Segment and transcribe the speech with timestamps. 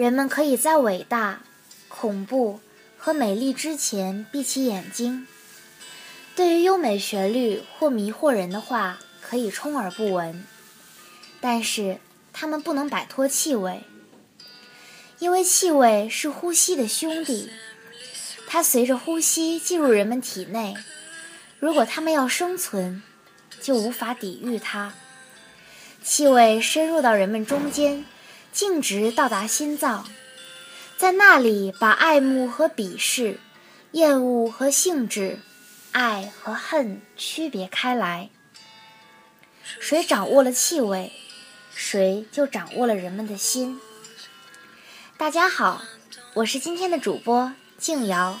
[0.00, 1.42] 人们可以在伟大、
[1.90, 2.58] 恐怖
[2.96, 5.26] 和美丽之前闭起眼睛。
[6.34, 10.46] 对于优美旋律或迷惑人的话，可以充耳不闻。
[11.38, 11.98] 但是，
[12.32, 13.84] 他们不能摆脱气味，
[15.18, 17.50] 因为气味是呼吸的兄弟，
[18.46, 20.74] 它随着呼吸进入人们体内。
[21.58, 23.02] 如果他们要生存，
[23.60, 24.94] 就无法抵御它。
[26.02, 28.06] 气味深入到人们中间，
[28.52, 30.08] 径直到达心脏，
[30.96, 33.38] 在那里把爱慕和鄙视、
[33.92, 35.38] 厌恶和兴致、
[35.92, 38.30] 爱和恨区别开来。
[39.62, 41.12] 谁掌握了气味，
[41.74, 43.80] 谁就掌握了人们的心。
[45.16, 45.82] 大家好，
[46.34, 48.38] 我是今天的主播静瑶。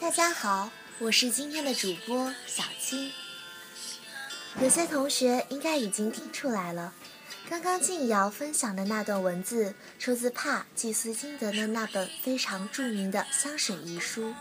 [0.00, 3.12] 大家好，我是今天的主播小青。
[4.62, 6.94] 有些同学应该已经听出来了，
[7.50, 14.32] 刚刚静瑶分享的那段文字出自帕祭司金德的那本非常著名的香水遗书。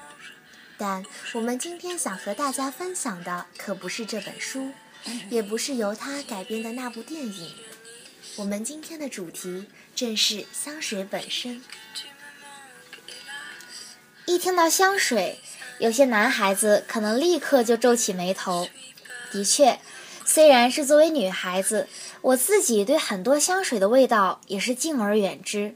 [0.78, 4.74] 但我们今天想和大家分享的可不是这本书，
[5.32, 7.56] 也不是由他改编的那部电影。
[8.36, 11.64] 我们今天的主题正是香水本身。
[14.28, 15.40] 一听到香水，
[15.80, 18.70] 有些男孩子可能立刻就皱起眉头。
[19.32, 19.80] 的确。
[20.32, 21.88] 虽然是作为女孩子，
[22.22, 25.76] 我自己对很多香水的味道也是敬而远之，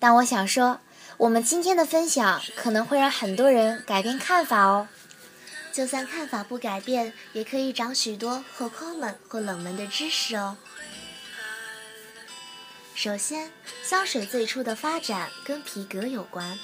[0.00, 0.80] 但我想说，
[1.18, 4.88] 我们今天的分享可能会让很多人改变看法哦。
[5.72, 10.56] 就算看法不改变，也可以长许多或 common 或冷门的知识哦。
[12.96, 13.52] 首先，
[13.84, 16.58] 香水最初的发展跟皮革有关。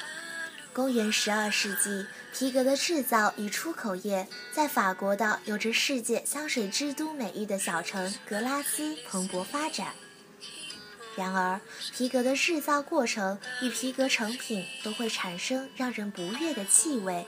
[0.72, 2.06] 公元十二世纪。
[2.32, 9.94] 皮革的制造与出口业在法国的有着世界香水之都美誉的小城格拉斯蓬勃发展。
[11.16, 11.60] 然而，
[11.92, 17.26] 皮革的制造过程与皮革成品都会产生让人不悦的气味，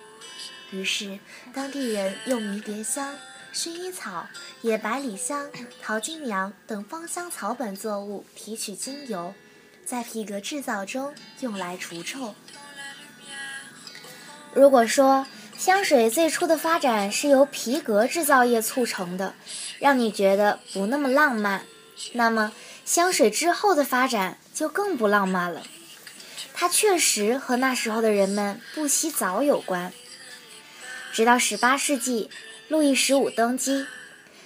[0.71, 1.19] 于是
[1.53, 3.19] 当地人用迷迭香、
[3.53, 4.29] 薰衣草、
[4.63, 5.51] 野百里香、
[5.83, 9.35] 桃金娘等芳香草本作物提取精油，
[9.85, 12.37] 在皮革制造中用来除臭。
[14.55, 15.27] 如果说
[15.57, 19.35] 香水最初的发展是由皮革制造业促成的，
[19.79, 21.65] 让你觉得不那么浪漫，
[22.13, 22.53] 那么
[22.85, 25.63] 香水之后的发展就更不浪漫了。
[26.53, 29.93] 它确实和那时候的人们不洗澡有关。
[31.13, 32.29] 直到18世纪，
[32.69, 33.87] 路易十五登基，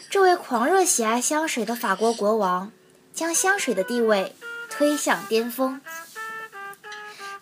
[0.09, 2.71] 这位狂热喜爱香水的法国国王，
[3.13, 4.35] 将香水的地位
[4.69, 5.81] 推向巅峰。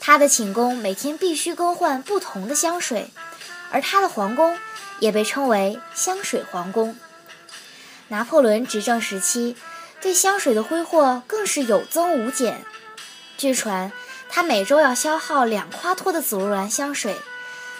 [0.06, 3.08] 他的寝宫每天必须更换不同的香水，
[3.70, 4.58] 而他的皇宫
[5.00, 6.94] 也被称为香水皇宫。
[8.08, 9.56] 拿破仑执政时期，
[10.02, 12.66] 对香水的挥霍更是有增无减。
[13.38, 13.90] 据传，
[14.28, 17.16] 他每周要消耗两夸托的紫罗兰香水，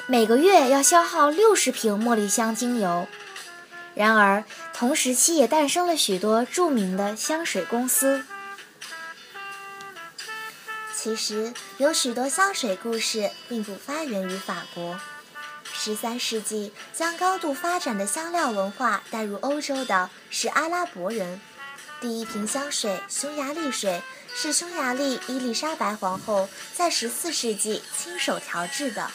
[0.07, 3.07] 每个月要消耗六十瓶茉莉香精油。
[3.95, 8.25] 然而，同时期也诞生了许多著名的香水公司。
[11.05, 14.99] 其实有许多香水故事并不发源于法国。
[15.71, 21.43] 十三世纪将高度发展的香料文化带入欧洲的是阿拉伯人。
[22.01, 24.01] 第一瓶香水匈牙利水
[24.35, 29.11] 是匈牙利伊丽莎白皇后在十四世纪亲手调制的。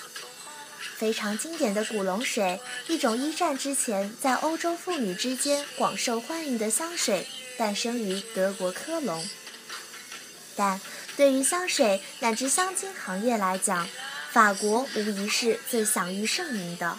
[0.95, 7.25] 非常经典的古龙水，一种一战之前在欧洲妇女之间广受欢迎的香水，
[7.57, 9.27] 诞生于德国科隆。
[10.59, 10.81] 但
[11.15, 13.87] 对于香水乃至香精行业来讲，
[14.29, 16.97] 法国无疑是最享誉盛名的。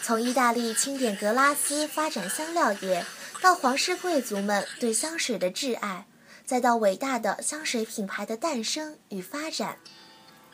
[0.00, 3.04] 从意大利清点格拉斯发展香料业，
[3.40, 6.06] 到皇室贵族们对香水的挚爱，
[6.46, 9.78] 再到伟大的香水品牌的诞生与发展，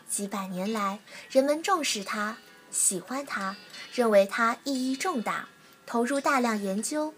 [0.08, 2.38] 几百年来，人们重视它，
[2.70, 3.54] 喜欢它，
[3.92, 5.46] 认为它意义重大，
[5.84, 7.12] 投入大量研究，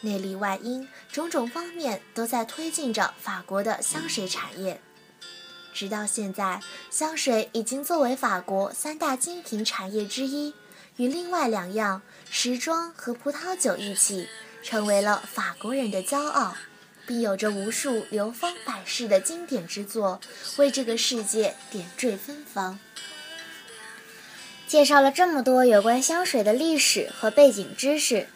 [0.00, 4.80] 内里外因，种种方面都在推进着法国的香水产业。
[5.72, 10.54] 直到现在，香水已经作为法国三大精品产业之一，
[10.96, 12.00] 与另外两样
[12.30, 14.28] 时装和葡萄酒一起，
[14.62, 16.56] 成为了法国人的骄傲，
[17.06, 20.20] 并有着无数流芳百世的经典之作，
[20.56, 22.78] 为这个世界点缀芬芳。
[24.66, 28.28] 介绍了这么多有关香水的历史和背景知识，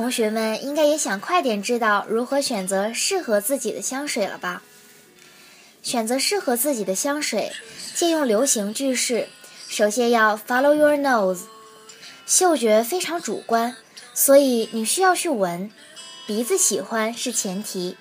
[0.00, 4.62] 同学们应该也想快点知道如何选择适合自己的香水了吧？
[5.82, 7.52] 选择适合自己的香水，
[7.94, 9.28] 借用流行句式，
[9.68, 11.40] 首先要 follow your nose。
[12.24, 13.76] 嗅觉非常主观，
[14.14, 15.70] 所以你需要去闻，
[16.26, 17.98] 鼻子喜欢是前提。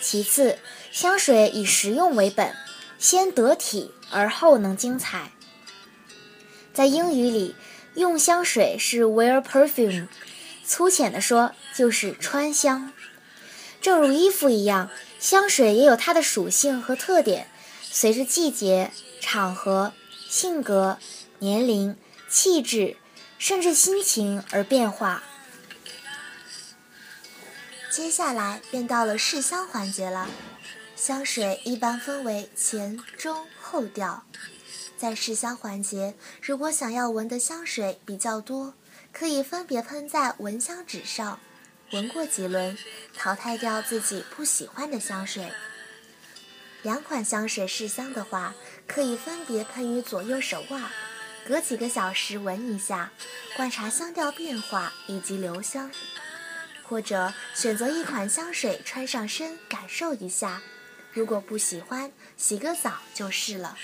[0.00, 0.58] 其次，
[0.90, 2.52] 香水以实用为本，
[2.98, 5.30] 先得体而后能精彩。
[6.74, 7.54] 在英语里，
[7.94, 10.08] 用香水是 wear perfume，
[10.72, 12.94] 粗浅的说就是穿香。
[13.82, 14.88] 正如衣服一样，
[15.20, 17.46] 香水也有它的属性和特点，
[17.82, 18.90] 随着季节、
[19.20, 19.92] 场合、
[20.30, 20.96] 性格、
[21.40, 21.94] 年龄、
[22.26, 22.96] 气质，
[23.36, 25.22] 甚至心情而变化。
[27.90, 30.30] 接下来便到了试香环节了。
[30.96, 34.22] 香水一般分为前、中、后调。
[34.96, 38.72] 在试香环节，如果想要闻的香水比较多，
[39.12, 41.38] 可以分别喷在闻香纸上，
[41.92, 42.76] 闻过几轮，
[43.16, 45.52] 淘汰掉自己不喜欢的香水。
[46.82, 48.54] 两款香水试香的话，
[48.86, 50.90] 可以分别喷于左右手腕，
[51.46, 53.12] 隔几个小时闻一下，
[53.54, 55.90] 观察香调变化以及留香。
[56.84, 60.60] 或者选择一款香水穿上身感受一下，
[61.12, 63.76] 如果不喜欢，洗个澡就是了。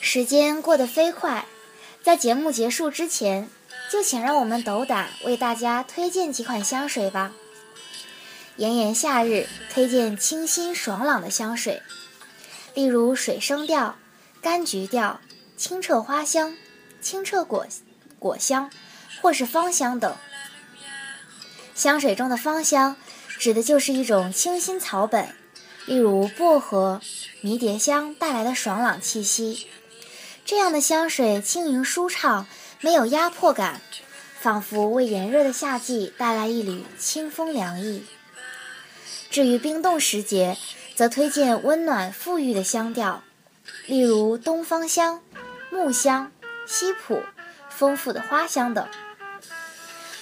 [0.00, 1.46] 时间过得飞快，
[2.02, 3.48] 在节目结束之前，
[3.90, 7.32] 就请让我们斗胆为大家推荐几款香水吧。
[8.56, 11.80] 炎炎夏日，推荐清新爽朗的香水，
[12.74, 13.96] 例如水生调、
[14.42, 15.20] 柑橘调、
[15.56, 16.56] 清澈花香、
[17.00, 17.66] 清澈果
[18.18, 18.68] 果香，
[19.20, 20.16] 或是芳香等。
[21.74, 22.96] 香水中的芳香，
[23.38, 25.34] 指的就是一种清新草本，
[25.86, 27.00] 例如薄荷、
[27.40, 29.68] 迷迭香带来的爽朗气息。
[30.52, 32.46] 这样的香水轻盈舒畅，
[32.82, 33.80] 没有压迫感，
[34.38, 38.04] 仿佛为炎热的夏季带来一缕清风凉意。
[39.30, 40.58] 至于冰冻时节，
[40.94, 43.22] 则推荐温暖馥郁的香调，
[43.86, 45.22] 例如东方香、
[45.70, 46.30] 木香、
[46.66, 47.22] 西普，
[47.70, 48.86] 丰富的花香等。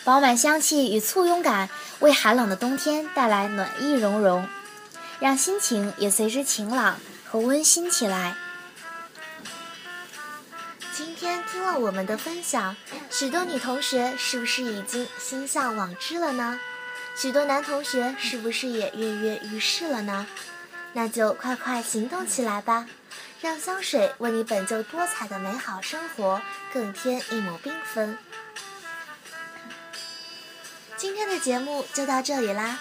[0.05, 1.69] 饱满香气与簇拥感，
[1.99, 4.47] 为寒冷的冬天带来暖意融融，
[5.19, 8.37] 让心情也随之晴朗和温馨起来。
[11.03, 12.77] 今天听了我们的分享，
[13.09, 16.61] 许多女同学是不是已经心向往之了呢？
[17.17, 20.27] 许多男同学是不是也跃跃欲试了呢？
[20.93, 22.87] 那就快快行动起来吧，
[23.41, 28.19] 让香水为你本就多彩的美好生活更添一抹缤纷。
[30.99, 32.79] 今天的节目就到这里啦！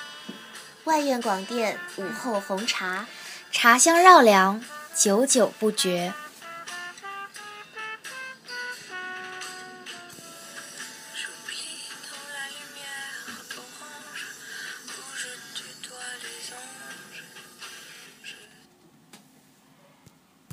[0.84, 3.06] 外院广电午后红茶，
[3.50, 4.62] 茶香绕梁，
[4.94, 6.14] 久久不绝。